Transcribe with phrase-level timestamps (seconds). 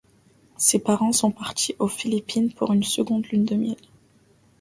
[0.57, 3.77] Ses parents sont partis aux Philippines pour une seconde lune de miel.